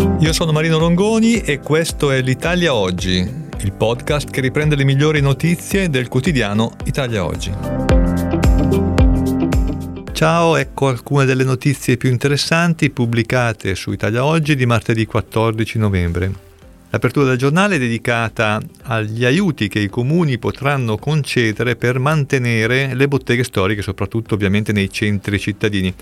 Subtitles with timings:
[0.00, 5.20] Io sono Marino Longoni e questo è l'Italia Oggi, il podcast che riprende le migliori
[5.20, 7.52] notizie del quotidiano Italia Oggi.
[10.12, 16.32] Ciao, ecco alcune delle notizie più interessanti pubblicate su Italia Oggi di martedì 14 novembre.
[16.90, 23.06] L'apertura del giornale è dedicata agli aiuti che i comuni potranno concedere per mantenere le
[23.06, 25.94] botteghe storiche, soprattutto ovviamente nei centri cittadini.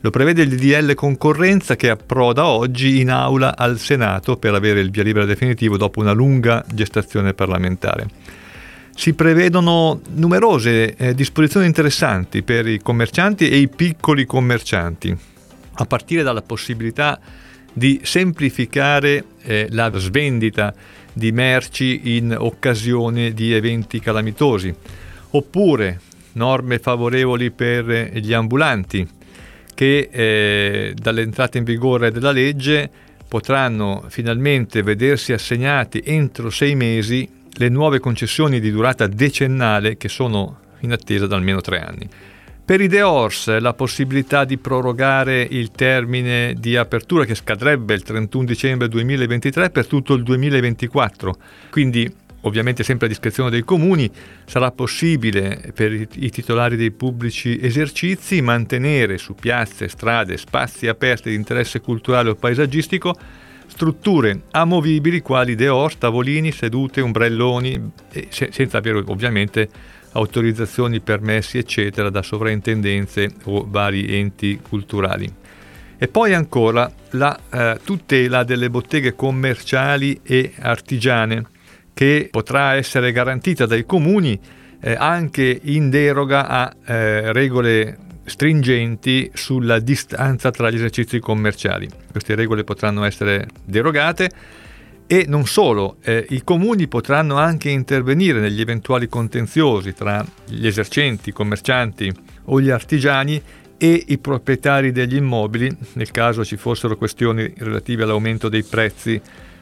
[0.00, 4.90] Lo prevede il DDL concorrenza che approda oggi in aula al Senato per avere il
[4.90, 8.06] via libera definitivo dopo una lunga gestazione parlamentare.
[8.94, 15.16] Si prevedono numerose eh, disposizioni interessanti per i commercianti e i piccoli commercianti,
[15.74, 17.18] a partire dalla possibilità
[17.72, 20.72] di semplificare eh, la svendita
[21.12, 24.72] di merci in occasione di eventi calamitosi,
[25.30, 26.00] oppure
[26.32, 29.17] norme favorevoli per gli ambulanti,
[29.78, 32.90] che eh, dall'entrata in vigore della legge
[33.28, 40.58] potranno finalmente vedersi assegnati entro sei mesi le nuove concessioni di durata decennale che sono
[40.80, 42.08] in attesa da almeno tre anni.
[42.64, 48.44] Per i Deors la possibilità di prorogare il termine di apertura che scadrebbe il 31
[48.46, 51.36] dicembre 2023 per tutto il 2024,
[51.70, 52.12] quindi
[52.48, 54.10] ovviamente sempre a discrezione dei comuni,
[54.44, 61.36] sarà possibile per i titolari dei pubblici esercizi mantenere su piazze, strade, spazi aperti di
[61.36, 63.14] interesse culturale o paesaggistico
[63.68, 67.92] strutture amovibili quali deos, tavolini, sedute, ombrelloni,
[68.30, 69.68] senza avere ovviamente
[70.12, 75.30] autorizzazioni, permessi, eccetera, da sovrintendenze o vari enti culturali.
[75.98, 81.44] E poi ancora la eh, tutela delle botteghe commerciali e artigiane
[81.98, 84.38] che potrà essere garantita dai comuni
[84.80, 91.88] eh, anche in deroga a eh, regole stringenti sulla distanza tra gli esercizi commerciali.
[92.08, 94.30] Queste regole potranno essere derogate
[95.08, 101.30] e non solo, eh, i comuni potranno anche intervenire negli eventuali contenziosi tra gli esercenti,
[101.30, 103.42] i commercianti o gli artigiani
[103.76, 109.20] e i proprietari degli immobili nel caso ci fossero questioni relative all'aumento dei prezzi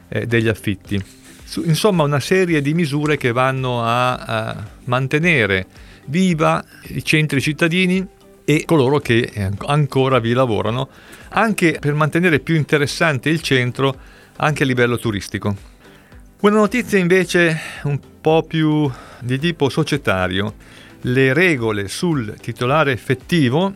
[0.08, 1.24] eh, degli affitti
[1.64, 5.66] insomma una serie di misure che vanno a, a mantenere
[6.06, 8.06] viva i centri cittadini
[8.44, 10.88] e coloro che ancora vi lavorano,
[11.30, 13.98] anche per mantenere più interessante il centro
[14.36, 15.74] anche a livello turistico.
[16.40, 18.90] Una notizia invece un po' più
[19.20, 20.54] di tipo societario,
[21.02, 23.72] le regole sul titolare effettivo,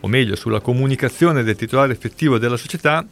[0.00, 3.04] o meglio sulla comunicazione del titolare effettivo della società,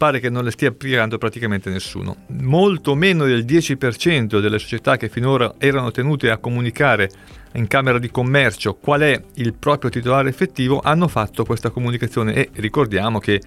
[0.00, 2.24] pare che non le stia applicando praticamente nessuno.
[2.28, 7.10] Molto meno del 10% delle società che finora erano tenute a comunicare
[7.52, 12.48] in Camera di Commercio qual è il proprio titolare effettivo hanno fatto questa comunicazione e
[12.54, 13.42] ricordiamo che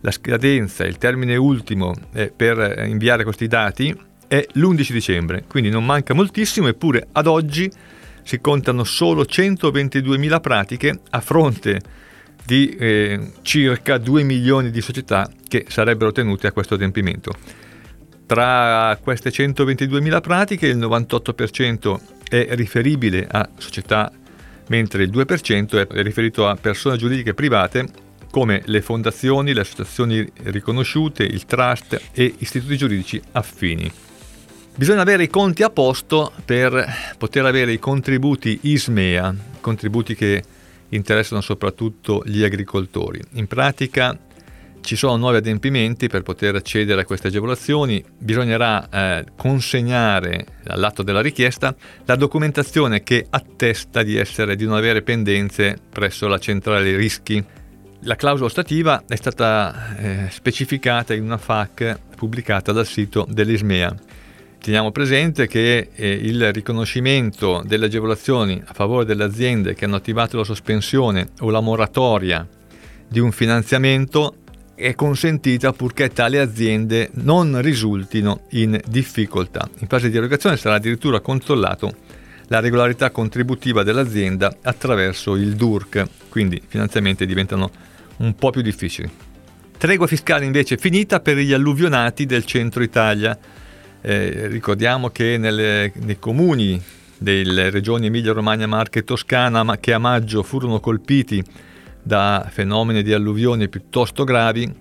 [0.00, 3.94] la scadenza, il termine ultimo eh, per inviare questi dati
[4.26, 7.70] è l'11 dicembre, quindi non manca moltissimo, eppure ad oggi
[8.22, 11.80] si contano solo 122.000 pratiche a fronte
[12.44, 17.32] di eh, circa 2 milioni di società che sarebbero tenute a questo adempimento.
[18.26, 24.12] Tra queste 122.000 pratiche il 98% è riferibile a società,
[24.68, 27.88] mentre il 2% è riferito a persone giuridiche private
[28.30, 33.90] come le fondazioni, le associazioni riconosciute, il trust e istituti giuridici affini.
[34.76, 40.42] Bisogna avere i conti a posto per poter avere i contributi ISMEA, contributi che
[40.90, 43.20] interessano soprattutto gli agricoltori.
[43.32, 44.18] In pratica
[44.80, 51.20] ci sono nuovi adempimenti per poter accedere a queste agevolazioni, bisognerà eh, consegnare all'atto della
[51.20, 51.74] richiesta
[52.06, 57.44] la documentazione che attesta di, essere, di non avere pendenze presso la centrale rischi.
[58.04, 63.94] La clausola stativa è stata eh, specificata in una FAC pubblicata dal sito dell'ISMEA.
[64.62, 70.36] Teniamo presente che eh, il riconoscimento delle agevolazioni a favore delle aziende che hanno attivato
[70.36, 72.46] la sospensione o la moratoria
[73.08, 74.36] di un finanziamento
[74.74, 79.66] è consentita purché tali aziende non risultino in difficoltà.
[79.78, 81.94] In fase di erogazione sarà addirittura controllato
[82.48, 87.70] la regolarità contributiva dell'azienda attraverso il DURC, quindi i finanziamenti diventano
[88.18, 89.10] un po' più difficili.
[89.78, 93.38] Tregua fiscale invece finita per gli alluvionati del centro Italia.
[94.02, 96.80] Eh, ricordiamo che nelle, nei comuni
[97.18, 101.44] delle regioni Emilia, Romagna, Marche e Toscana, ma che a maggio furono colpiti
[102.02, 104.72] da fenomeni di alluvione piuttosto gravi,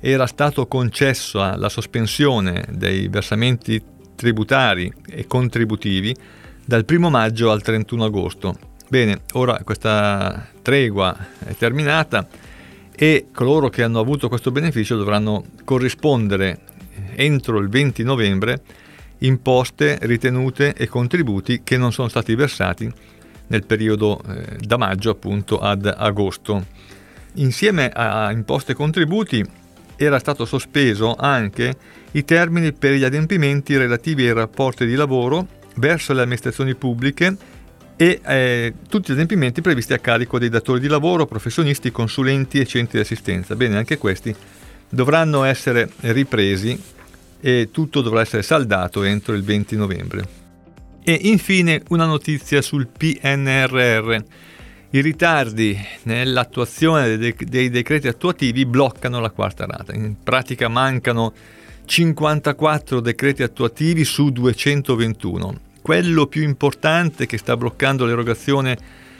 [0.00, 3.82] era stato concesso la sospensione dei versamenti
[4.14, 6.14] tributari e contributivi
[6.64, 8.58] dal 1 maggio al 31 agosto.
[8.88, 12.28] Bene, ora questa tregua è terminata
[12.94, 16.60] e coloro che hanno avuto questo beneficio dovranno corrispondere
[17.16, 18.60] entro il 20 novembre
[19.18, 22.92] imposte, ritenute e contributi che non sono stati versati
[23.48, 26.66] nel periodo eh, da maggio appunto ad agosto.
[27.34, 29.44] Insieme a imposte e contributi
[29.96, 31.76] era stato sospeso anche
[32.12, 35.46] i termini per gli adempimenti relativi ai rapporti di lavoro
[35.76, 37.36] verso le amministrazioni pubbliche
[37.96, 42.66] e eh, tutti gli adempimenti previsti a carico dei datori di lavoro, professionisti, consulenti e
[42.66, 43.56] centri di assistenza.
[43.56, 44.34] Bene, anche questi
[44.88, 46.78] dovranno essere ripresi
[47.40, 50.28] e tutto dovrà essere saldato entro il 20 novembre.
[51.02, 54.16] E infine una notizia sul PNRR.
[54.90, 59.94] I ritardi nell'attuazione dei, decreti attuativi bloccano la quarta rata.
[59.94, 61.32] In pratica mancano
[61.84, 68.76] 54 decreti attuativi su 221 quello più importante che sta bloccando l'erogazione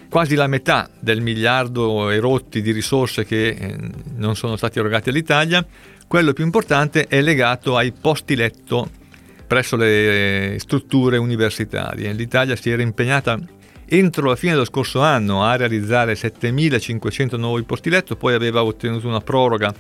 [0.09, 3.77] quasi la metà del miliardo erotti di risorse che eh,
[4.17, 5.65] non sono stati erogati all'Italia,
[6.07, 8.89] quello più importante è legato ai posti letto
[9.47, 12.13] presso le eh, strutture universitarie.
[12.13, 13.39] L'Italia si era impegnata
[13.89, 19.07] entro la fine dello scorso anno a realizzare 7.500 nuovi posti letto, poi aveva ottenuto
[19.07, 19.73] una proroga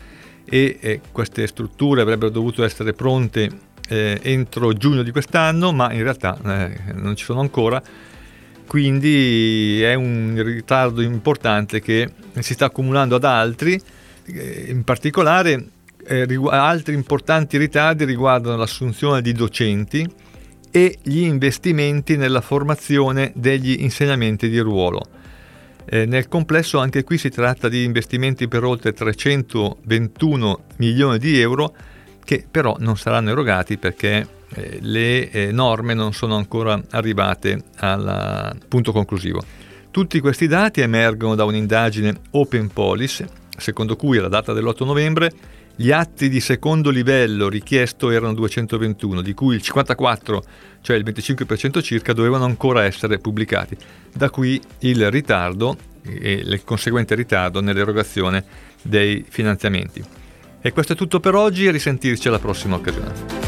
[0.44, 3.50] e, e queste strutture avrebbero dovuto essere pronte
[3.88, 7.82] eh, entro giugno di quest'anno, ma in realtà eh, non ci sono ancora.
[8.66, 12.10] Quindi è un ritardo importante che
[12.40, 13.80] si sta accumulando ad altri,
[14.26, 15.68] eh, in particolare
[16.04, 20.08] eh, altri importanti ritardi riguardano l'assunzione di docenti
[20.70, 25.02] e gli investimenti nella formazione degli insegnamenti di ruolo.
[25.88, 31.74] Eh, nel complesso anche qui si tratta di investimenti per oltre 321 milioni di euro
[32.24, 38.58] che però non saranno erogati perché eh, le eh, norme non sono ancora arrivate al
[38.68, 39.42] punto conclusivo.
[39.90, 45.32] Tutti questi dati emergono da un'indagine Open Police, secondo cui alla data dell'8 novembre
[45.78, 50.44] gli atti di secondo livello richiesto erano 221, di cui il 54,
[50.80, 53.76] cioè il 25% circa, dovevano ancora essere pubblicati.
[54.12, 58.44] Da qui il ritardo e il conseguente ritardo nell'erogazione
[58.80, 60.02] dei finanziamenti.
[60.62, 63.45] E questo è tutto per oggi risentirci alla prossima occasione.